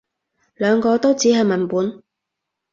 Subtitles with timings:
[0.55, 2.01] 兩個都只係文本